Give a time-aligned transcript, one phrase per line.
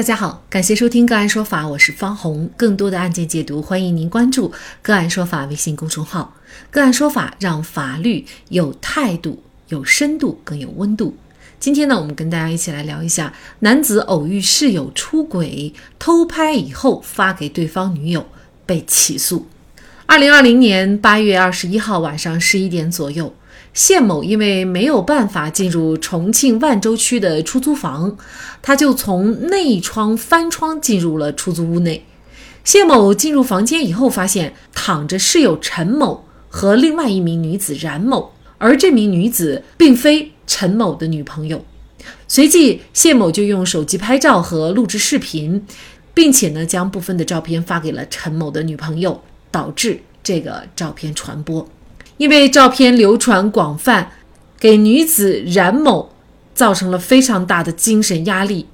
[0.00, 2.48] 大家好，感谢收听个案说法，我是方红。
[2.56, 6.34] 更多的案件解读，欢迎您关注个案说法微信公众号。
[6.70, 11.14] 个案说法让法律有态度、有深度、更有温度。
[11.58, 18.26] 今天呢，我们跟大家一起来聊一下：男子偶遇室友出轨偷拍以后发给对方女友，
[18.64, 19.48] 被起诉。
[20.06, 23.34] 二零二零年八月二十一号晚上十一点左右。
[23.72, 28.16] 谢某因为没有办法进入重庆万州区的出租房，
[28.60, 32.04] 他就从内窗翻窗进入了出租屋内。
[32.64, 41.64] 谢某进入房间以后，发现躺着室友陈某和另外一名女子冉某，而这名女子并非陈某的女朋友。
[42.28, 45.64] 随即，谢某就用手机拍照和录制视频，
[46.12, 51.66] 并且呢将部分的照片发给了陈某的女朋友，导致这个照片传播。
[52.20, 54.12] 因为照片流传广泛，
[54.58, 56.12] 给女子冉某
[56.52, 58.66] 造成了非常大的精神压力，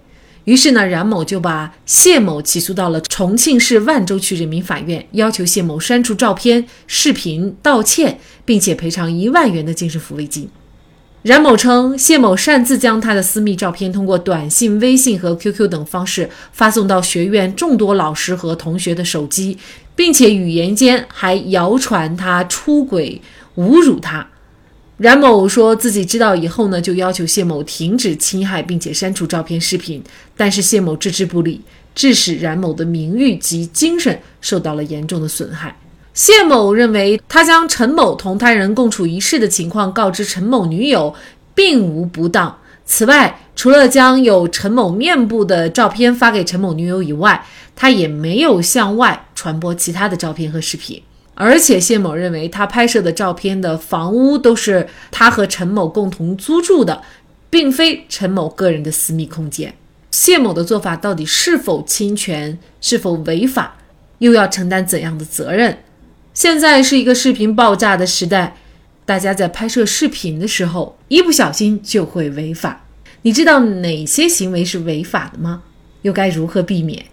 [0.46, 10.50] 于是呢，冉某就把谢某起诉到了重庆市万州区人民法院，要求谢某删除照片、视频、道歉，并且赔偿一万元的精神抚慰金。
[11.22, 19.58] 冉某称，谢某擅自将他的私密照片通过短信、微信和 QQ 等方式发送到学院众多老师和同学的手机，
[19.96, 23.20] 并且语言间还谣传他出轨。
[23.56, 24.26] 侮辱他，
[24.98, 30.02] 冉某说自己知道以后呢，就要求谢某停止侵害，并且删除照片、视频。
[30.36, 31.60] 但是谢某置之不理，
[31.94, 35.76] 致使冉某的名誉及精神受到了严重的损害。
[36.14, 41.14] 谢某认为，他将陈某同他人共处一室的情况告知陈某女友，
[41.54, 42.58] 并无不当。
[42.86, 51.02] 此外，除了将有陈某面部的照片发给陈某女友以外，他也没有向外传播其他的照片和视频。
[51.38, 57.02] 而且谢某认为，他拍摄的照片的房屋都是他和陈某共同租住的，
[57.50, 59.74] 并非陈某个人的私密空间。
[60.10, 63.76] 谢某的做法到底是否侵权、是否违法，
[64.18, 65.78] 又要承担怎样的责任？
[66.32, 68.56] 现在是一个视频爆炸的时代，
[69.04, 72.86] 大家在拍摄视频的时候，一不小心就会违法。
[73.22, 75.62] 你知道哪些行为是违法的吗？
[76.00, 77.04] 又该如何避免？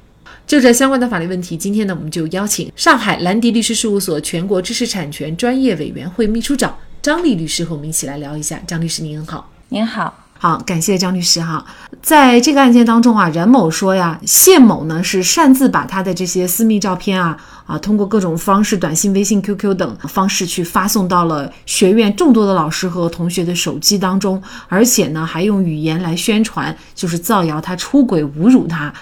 [0.45, 8.61] 就这相关的法律问题，今天呢，我们就邀请上海兰迪律师事务所全国知识产权专业委员会秘书长张丽律师和我们一起来聊一下。
[8.67, 11.65] 张律师您好，您好，好，感谢张律师哈。
[12.01, 28.93] 在这个案件当中啊，冉某说呀，谢某呢是擅自把他的这些私密照片啊啊，通过各种方式，短信、微信、QQ 等方式去发送到了学院众多的老师和同学的手机当中，而且呢，还用语言来宣传，就是造谣他出轨、侮辱他。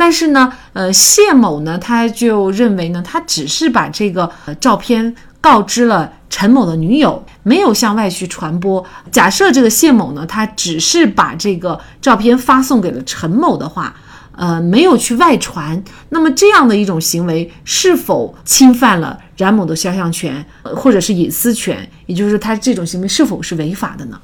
[0.00, 8.84] 但是呢，呃，谢某呢，他就认为呢，他只是把这个照片告知了陈某的女友，没有向外去传播。
[9.10, 13.92] 假设这个谢某呢，他只是把这个照片发送给了陈某的话，
[14.36, 21.76] 呃，没有去外传，那么这样的一种行为是否侵犯了冉某的肖像权或者是隐私权？
[22.06, 24.20] 也就是说他这种行为是否是违法的呢？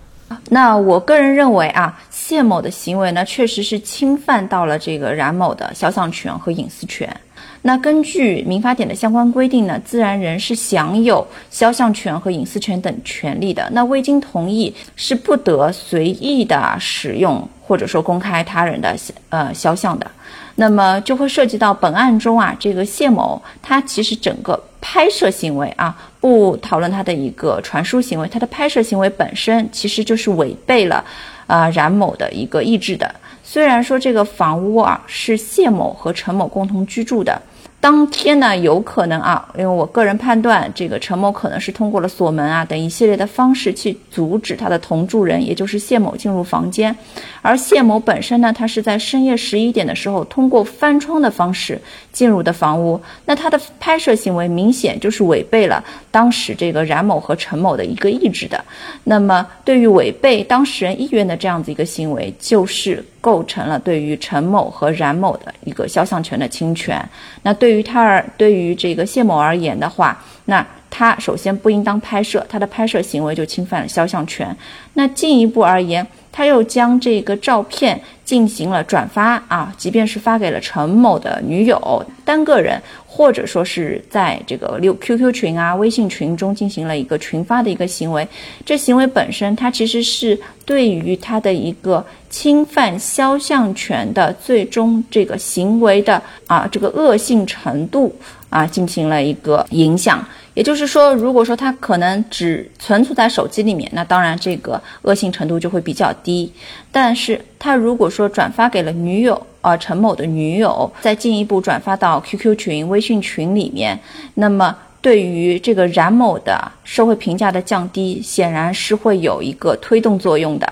[0.50, 1.96] 那我个人认为啊，
[2.26, 7.14] 谢某的行为呢，确实是侵犯到了这个冉某的肖像权和隐私权。
[7.60, 13.68] 那根据民法典的相关规定呢，自然人是享有肖像权和隐私权等权利的。
[13.72, 18.96] 那未经同意是不得随意的使用或者说公开他人的
[19.28, 20.10] 呃肖像的。
[20.54, 31.04] 那么就会涉及到本案中啊，这个谢某他其实整个拍摄行为啊，不讨论他的一个传输行为，他的拍摄行为本身其实就是违背了
[31.46, 33.14] 啊冉某的一个意志的。
[33.42, 37.40] 虽然说这个房屋啊是谢某和陈某共同居住的。
[37.84, 46.96] 当天呢，有可能啊，因为我个人判断，这个陈某可能是通过了锁门啊等一系列的方式去阻止他的同住人，也就是谢某进入房间。
[47.42, 51.78] 而谢某本身呢，他是在深夜十一点的时候通过翻窗的方式
[52.10, 52.98] 进入的房屋。
[53.26, 58.64] 那他的拍摄行为明显就是违背了当时这个冉某和陈某的一个意志的。
[59.04, 67.02] 那么，对于违背当事人意愿的这样子一个行为，就是构成了对于陈某和冉某的一个肖像权的侵权。
[67.42, 67.74] 那对。
[67.74, 70.64] 于他而对于这个谢某而言的话，那
[70.96, 74.56] 他首先不应当拍摄，他的拍摄行为就侵犯了肖像权。
[74.92, 82.80] 那进一步而言，他又将这个照片进行了转发啊，即便是发给了陈某的女友单个人。
[83.16, 88.26] 或者说是在这个六 QQ 群啊、微信群中进行了一个群发的一个行为，
[88.66, 98.12] 这行为本身它其实是对于他的一个侵犯肖像权的最终这个行为的啊这个恶性程度
[98.50, 100.26] 啊进行了一个影响。
[100.54, 106.50] 也就是说，如果说他可能只存储在手机里面，那当然这个恶性程度就会比较低。
[106.90, 109.46] 但是他如果说转发给了女友。
[109.64, 113.98] 呃陈某的女友，再进一步转发到 QQ 群、微信群里面，
[114.34, 114.76] 那么。
[115.04, 120.66] 对于这个冉某的社会评价的降低，显然是会有一个推动作用的。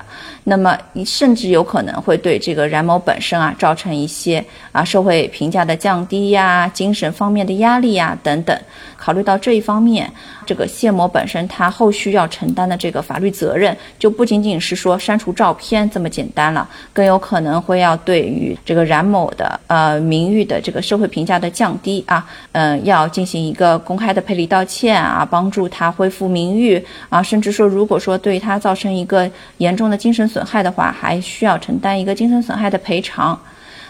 [0.44, 4.42] 那么你，甚至有可能会对这个冉某本身啊造成一些
[4.72, 8.58] 啊社会评价的降低呀、精神方面的压力呀等等。
[8.96, 10.10] 考虑到这一方面，
[10.46, 24.21] 这个谢某本身他后续要承担的这个法律责任，就不仅仅是说删除照片这么简单了，更有可能会要对于这个冉某的呃名誉的这个社会评价的降低啊，嗯，要进行一个公开的。
[24.22, 33.38] 赔礼道歉啊，帮助他恢复名誉啊，甚至说，如果说对他造成一个严重的精神损害的话，还需要承担一个精神损害的赔偿，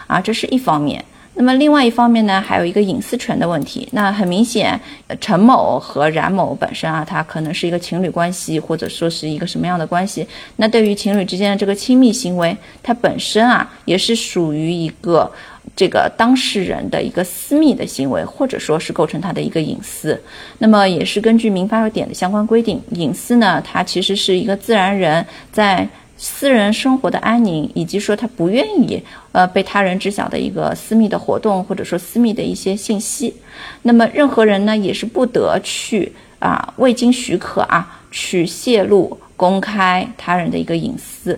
[0.07, 1.03] 啊，这是一方面。
[1.35, 3.89] 那么另外一方面呢，还有一个隐私权的问题。
[3.91, 4.79] 那很明显，
[5.19, 10.27] 陈某和冉某本身啊，他可能是一个情侣关系，或者说是一个什么样的关系？
[10.57, 15.31] 那对于情侣之间的这个亲密行为，它本身啊，也是属于一个。
[15.75, 20.21] 这个当事人的一个私密的行为，或者说是构成他的一个隐私，
[20.59, 25.87] 那么也是根据民法典的相关规定，隐私呢，它其实是一个自然人在
[26.17, 29.01] 私人生活的安宁，以及说他不愿意
[29.31, 33.33] 呃被他人知晓的一个私密的活动，或者说私密的一些信息。
[33.81, 41.37] 那么任何人呢，也是不得去啊未经许可啊去泄露公开他人的一个隐私。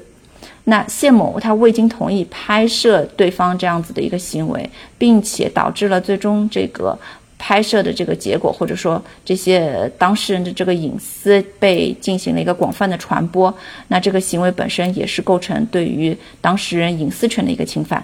[0.65, 6.97] 那谢某他未经同意拍摄对方这样子的一个行为，并且导致了最终这个
[7.37, 13.53] 拍摄的这个结果，或者说这些当事人的这个隐私被进行了一个广泛的传播，
[13.89, 18.03] 那这个行为本身也是构成对于当事人隐私权的一个侵犯。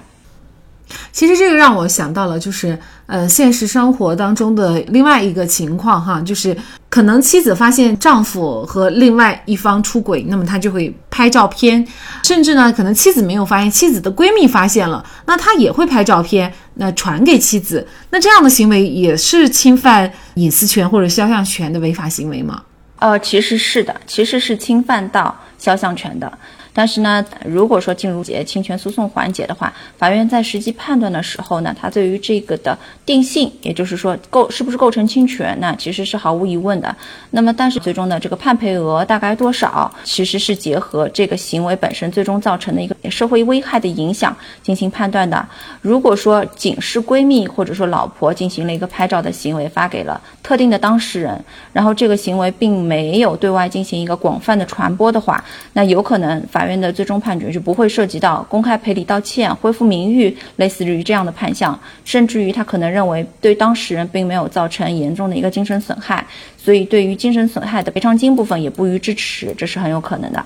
[1.11, 6.55] 其实这个让我想到了，就是呃，现实生活当中的另外一个情况哈，就是
[6.91, 11.87] 可能妻子发现丈夫和另外一方出轨，那么她就会拍照片，
[12.21, 22.61] 甚至呢，可能妻子没有发现，妻子的闺蜜发现了，那她也会拍照片，那传给妻子，那这样的行为也是侵犯隐私权或者肖像权的违法行为吗？
[22.99, 26.29] 呃，其实是的，其实是侵犯到肖像权的。
[26.73, 36.95] 但是呢，如果说进入解侵权诉讼环节的话，法院在实际判断的时候呢，他对于这个的定性，也就是说构是不是构成侵权，那其实是毫无疑问的。
[37.31, 44.33] 那么，但是最终的这个判赔额大概多少，其实是结合这个行为本身最终造成的一个社会危害的影响
[44.63, 45.45] 进行判断的。
[45.81, 56.60] 如果说仅是闺蜜或者说老婆进行了一个拍照的行为发给了特定的当事人，然后这个行为并没有对外进行一个广泛的传播的话，那有可能法。
[56.61, 66.23] 法院的最终判决就不会涉及到公开赔礼道歉、恢复名誉，类似于这样的判项，甚至于他可能认为对当事人并没有造成严重的一个精神损害，
[66.55, 70.45] 所以对于精神损害的赔偿金部分也不予支持，这是很有可能的。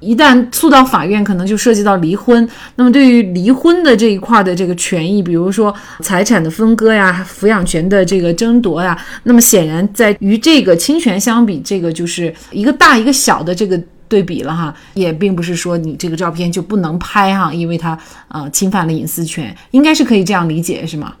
[0.00, 2.48] 一旦诉到法院，可能就涉及到离婚。
[2.74, 13.80] 那么对于离婚的这一块的这个权益，比如说财产的分割呀、抚养权的这个争夺呀，那么显然在与这个侵权相比，这个就是一个大一个小的这个。
[14.08, 17.98] 对比了哈，也并不是说你这个照片就不能拍哈，因为它
[18.28, 21.14] 呃侵犯了隐私权，应该是可以这样理解是吗？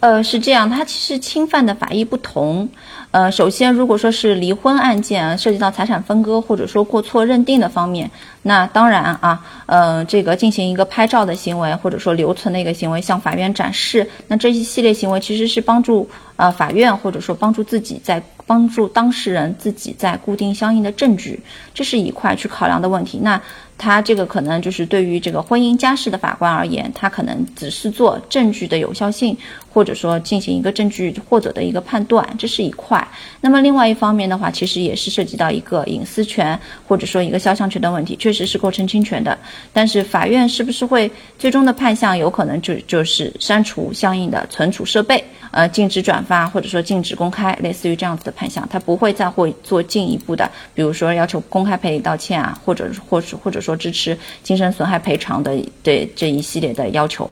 [0.00, 2.66] 呃，是这样，它其实侵犯的法益不同。
[3.10, 8.10] 呃，首先如果说是离婚案件涉及到财产分割或者说过错认定的方面，
[8.40, 18.22] 那当然啊，呃，这个进行一个拍照的行为或者说留存的一个行为向法院展示，那这一系列行为其实是帮助呃法院或者说帮助自己在。
[18.50, 21.38] 帮助当事人自己在固定相应的证据，
[21.72, 23.20] 这是一块去考量的问题。
[23.22, 23.40] 那
[23.80, 29.34] 他这个可能就是对于这个婚姻家事的法官而言，他可能只是做证据的有效性，
[29.72, 33.08] 或者说进行一个证据或者的一个判断，这是一块。
[33.40, 39.38] 那么另外一方面的话，其实也是涉及到一个隐私权或者说一个肖像权的问题，确实是构成侵权的。
[39.72, 45.24] 但是法院是不是会最终的判项，有可能就就是删除相应的存储设备？
[45.52, 57.24] 呃，禁止转发或者说禁止公开，类似于这样子的判项，他不会再会做进一步的，比如说要求公开赔礼道歉啊，或者或是或者说支持精神损害赔偿的这这一系列的要求。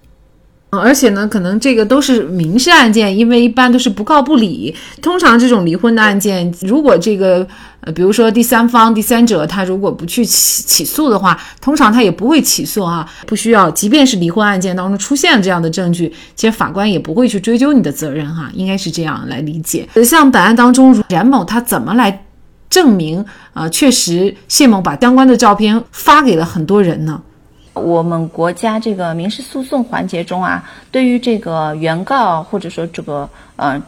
[0.70, 4.74] 嗯而且呢，可能这个都是民事案件，因为一般都是不告不理。
[5.00, 7.48] 通常这种离婚的案件，如果这个
[7.80, 13.70] 呃，比如说第三方、第三者他如果不去起起诉的话，通常他也不会起诉啊，不需要。
[13.70, 19.88] 即便是离婚案件当中出现这样的证据，其实法官也不会去追究你的责任哈，应该是这样来理解。
[20.04, 22.26] 像本案当中，冉某他怎么来
[22.70, 23.68] 证明啊？
[23.68, 27.22] 确实谢某把相关的照片发给了很多人呢？
[27.74, 33.80] 我们国家这个民事诉讼环节中啊，对于这个原告或者说这个呃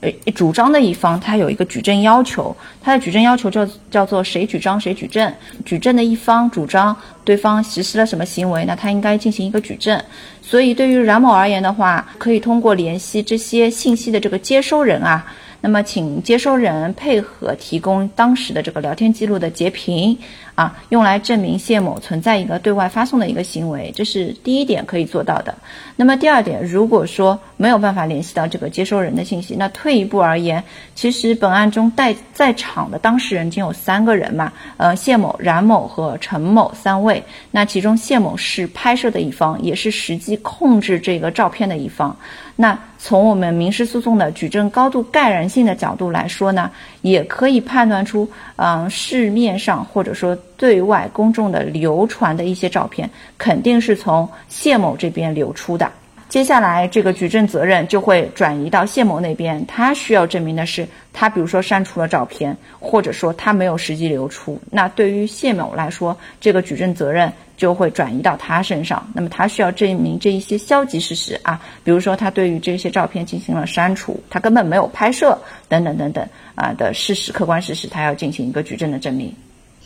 [0.00, 5.32] 呃主张的一方他有一个举证要求，他的举证要求叫叫做谁举张谁举证。
[5.64, 6.94] 举证的一方主张
[7.24, 9.98] 对方实施了什么行为，那他应该进行一个举证。
[10.42, 15.24] 所以对于冉某而言的话，可以通过联系这些信息的这个接收人啊。
[15.62, 20.18] 那么，请接收人配合提供当时的这个聊天记录的截屏
[20.60, 25.54] 啊，用来证明谢某存在一个对外发送的一个行为，这是第一点可以做到的。
[25.96, 30.62] 那么第二点，如果说没有办法联系到这个接收人的信息，那退一步而言，
[30.94, 37.24] 其实本案中在在场的当事人仅有三个人嘛，呃，谢某、冉某和陈某三位。
[37.50, 42.14] 那其中谢某是拍摄的一方，也是实际控制这个照片的一方。
[42.56, 46.70] 那从我们民事诉讼的举证高度盖然性的角度来说呢，
[47.02, 55.90] 也可以判断出，嗯，市面上或者说对外公众的流传的一些照片，肯定是从谢某这边流出的。
[56.28, 64.56] 接下来，这个举证责任就会转移到谢某那边，他需要证明的是，他比如说删除了照片，或者说他没有实际流出。
[64.70, 69.06] 那对于谢某来说，这个举证责任就会转移到他身上。
[69.14, 75.38] 那么他需要证明这一些消极事实啊，比如说他对于这些照片进行了删除，他根本没有拍摄
[75.68, 79.30] 等等等等啊的事实，客观事实，他要进行一个举证的证明。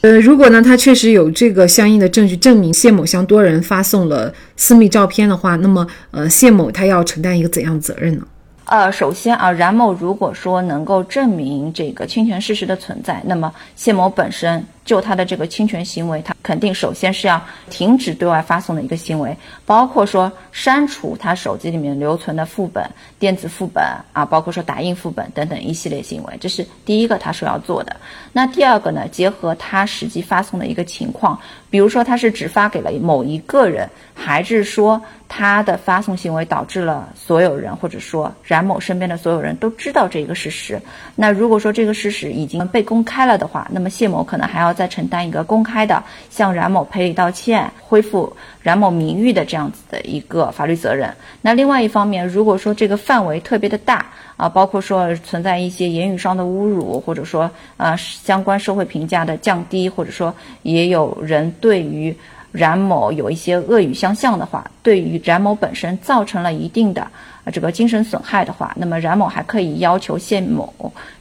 [0.03, 8.25] 呃，如果呢，他确实有这个相应的证据证明谢某向多人发送了私密照片的话，那么呃，谢某他要承担一个怎样的责任呢？
[8.67, 27.95] 呃，首先啊，冉某如果说能够证明这个侵权事实的存在，那么谢某本身就他的这个侵权行为，他肯定首先是要停止对外发送的一个行为，包括说删除他手机里面留存的副本、电子副本啊，包括说打印副本等等一系列行为，这是第一个他说要做的。
[28.33, 33.87] 那第二个呢，结合他实际发送的一个情况，比如说他是只发给了某一个人，
[34.25, 35.03] 还是说？
[35.27, 40.81] 他的发送行为导致了所有人，或者说冉某身边的所有人都知道这个事实。
[41.17, 46.01] 那如果说这个事实已经被公开了的话，那么谢某可能还要再承担一个公开的
[46.31, 51.13] 向冉某赔礼道歉、恢复冉某名誉的这样子的一个法律责任。
[51.43, 62.17] 那另外一方面，如果说这个范围特别的大啊，包括说存在一些言语上的侮辱，或者说呃相关社会评价的降低，或者说也有人对于。
[62.55, 70.73] 冉某有一些恶语相向的话，对于冉某本身造成了一定的啊这个精神损害的话，那么冉某还可以要求谢某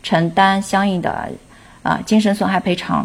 [0.04, 1.28] 承担相应的
[1.82, 3.04] 啊精神损害赔偿。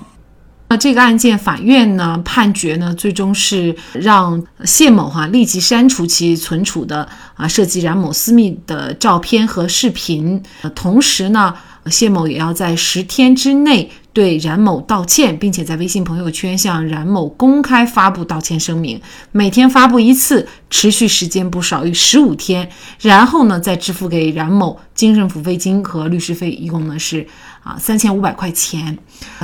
[0.69, 10.43] 那这个案件法院呢判决呢，最终是让谢某哈立即删除其存储的啊涉及冉某私密的照片和视频，
[10.75, 11.55] 同时呢。
[11.91, 22.69] 谢某也要在十天之内对冉某道歉，并且在微信朋友圈向冉某公开发布道歉声明，每天发布一次，持续时间不少于十五天。
[23.01, 27.25] 然后呢，再支付给冉某精神抚慰金和律师费，一共呢是
[27.63, 28.99] 啊三千五百块钱。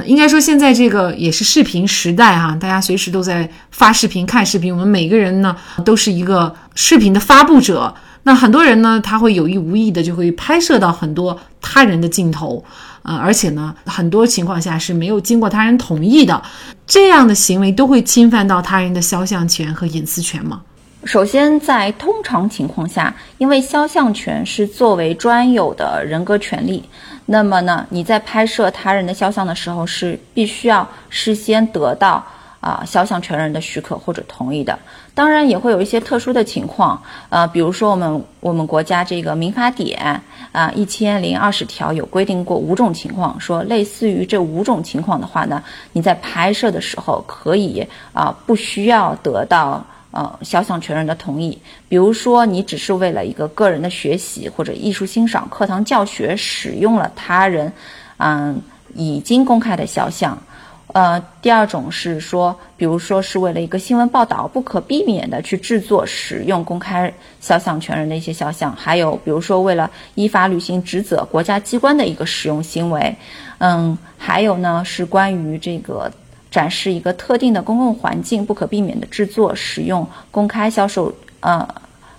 [0.05, 5.55] 应该说，现在这个也是视频时代哈，大家随时都在发视频、看视频，我们每个人呢
[5.85, 7.95] 都是一个视频的发布者。
[8.25, 12.65] 那很多人呢，他会有意无意的就会拍摄到很多他人的镜头，
[13.05, 16.43] 呃，而且呢，很多情况下是没有经过他人同意的，
[16.87, 20.63] 这样的行为都会侵犯到他人的肖像权和隐私权吗？
[21.05, 26.83] 首先，在通常情况下，因为肖像权是作为专有的人格权利，
[27.27, 32.25] 那么呢，你在拍摄他人的肖像的时候是必须要事先得到。
[32.65, 34.79] 啊，肖像权人的许可或者同意的，
[35.15, 40.19] 当然也会有一些特殊的情况，呃，比如说我们我们国家这个民法典
[40.51, 57.71] 啊一千零二十条有规定过五种情况，说类似于这五种情况的话呢，你在拍摄的时候可以啊不需要得到呃肖像权人的同意，比如说你只是为了一个个人的学习或者艺术欣赏、课堂教学使用了他人
[58.17, 58.59] 嗯
[58.95, 60.39] 已经公开的肖像。
[60.95, 73.13] 呃，第二种是说，比如说是为了一个新闻报道，不可避免的去制作、使用公开肖像权人的一些肖像，还有比如说为了依法履行职责、国家机关的一个使用行为，
[73.59, 76.09] 嗯，还有呢是关于这个
[76.49, 81.69] 展示一个特定的公共环境，不可避免的制作、使用、公开销售，呃，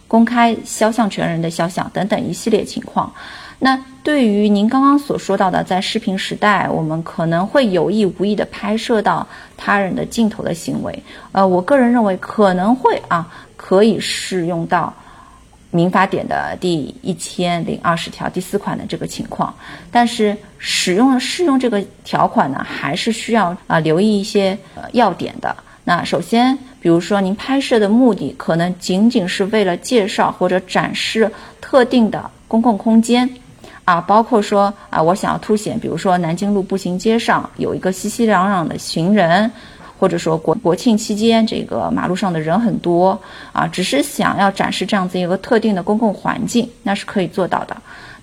[0.05, 3.09] 公开肖像权人的肖像等等一系列情况。
[3.59, 14.93] 那对于您刚刚所说到的，在视频时代，我们可能会有意无意的拍摄到他人的镜头的行为，呃，我个人认为可能会啊，可以适用到
[15.71, 19.55] 民法典的第一千零二十条第四款的这个情况，
[19.89, 25.55] 但是使用适用这个条款呢，还是需要啊留意一些呃要点的。
[25.85, 31.31] 那首先，比如说您拍摄的目的可能仅仅是为了介绍或者展示
[31.61, 33.29] 特定的公共空间。
[33.85, 39.49] 啊，包括说啊，我想要凸显，比如说南京路步行街上有一个熙熙攘攘的行人。
[39.97, 43.17] 或者说国国庆期间，这个马路上的人很多
[43.53, 47.77] 啊，只是想要展示这样子一个特定的公共环境，那是可以做到的。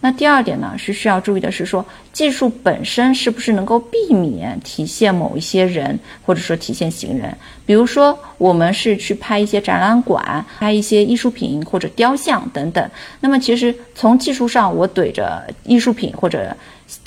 [0.04, 7.32] 那第二点呢，是需要注意的是说，技术本身是不是能够避免体现某一些人，或者说体现行人。
[7.64, 12.90] 比如说，我们是去拍一些展览馆，拍一些艺术品或者雕像等等。
[13.20, 16.54] 那么其实从技术上，我怼着艺术品或者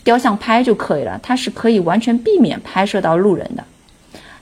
[0.05, 3.63] 雕像拍就可以了，它是可以完全避免拍摄到路人的。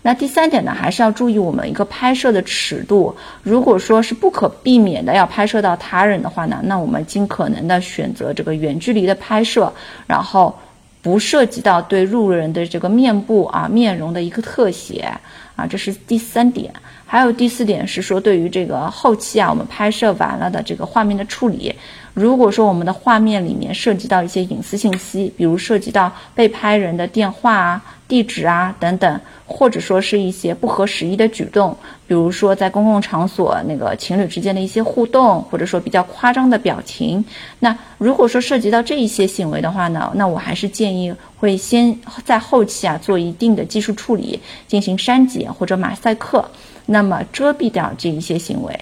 [0.05, 3.15] 那第三点呢，还是要注意我们一个拍摄的尺度。
[3.41, 9.71] 如果说是不可避免的要拍摄到他人的话呢，那我们尽可能的选择这个远距离的拍摄，
[10.05, 10.53] 然后
[11.01, 15.09] 不涉及到对路人的这个面部啊面容的一个特写
[15.55, 16.73] 啊，这是第三点。
[17.05, 21.73] 还有第四点是说，对于这个后期啊，我们拍摄完了的这个画面的处理。
[22.15, 31.75] 如果说我们的画面里面涉及到一些隐私信息，比如涉及到被拍人的电话啊、地址啊等等，或者说是一些不合时宜的举动，
[32.07, 37.23] 比如说在公共场所那个情侣之间的一些互动，或者说比较夸张的表情，
[37.59, 46.49] 那如果说涉及到这一些行为的话呢，那我还是建议会先在后期啊做一定的技术处理，进行删减或者马赛克，
[46.85, 48.79] 那么遮蔽掉这一些行为。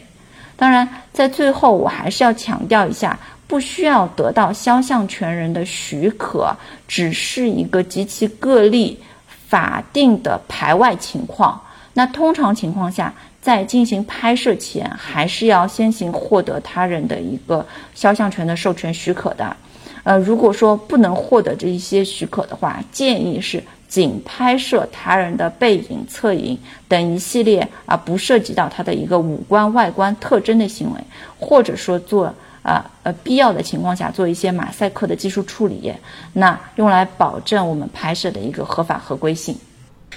[0.56, 6.56] 当然，在最后我还是要强调一下，不需要得到肖像权人的许可，
[6.88, 9.00] 只是一个极其个例、
[9.48, 11.60] 法定的排外情况。
[11.96, 17.66] 那通常情况下，在进行拍摄前，还是要先行获得他人的一个
[17.96, 19.58] 肖像权的授权许可的。
[20.04, 23.64] 呃，如果说不能获得这一些许可的话，建议是。
[23.92, 31.00] 仅拍摄他人的背影、侧影等一系列啊，不涉及到他的一个五官外观特征的行为，
[31.38, 35.92] 或者说做啊呃必要的情况下做一些马赛克的技术处理，
[36.32, 39.54] 那用来保证我们拍摄的一个合法合规性。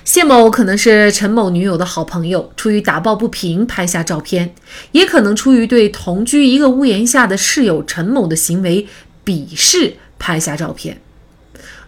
[0.04, 4.54] 谢某可能是陈某女友的好朋友，出于打抱不平拍下照片，
[4.92, 8.86] 也可能出于对同居一个屋檐下的室友陈某的行为
[9.24, 11.00] 鄙视拍下照片。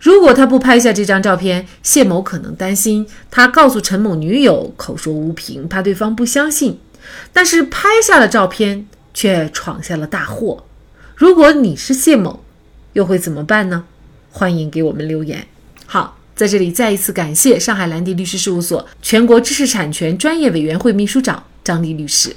[0.00, 6.78] 如果他不拍下这张照片，谢某可能担心他告诉陈某女友口说无凭，怕对方不相信。
[7.32, 10.64] 但是拍下了照片，却闯下了大祸。
[11.14, 12.44] 如果你是谢某，
[12.92, 13.84] 又会怎么办呢？
[14.30, 15.46] 欢迎给我们留言。
[15.86, 22.36] 好，在这里再一次感谢上海兰迪律师事务所全国知识产权专业委员会秘书长张丽律师。